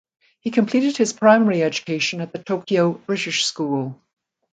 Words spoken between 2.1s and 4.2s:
at the Tokyo "British School".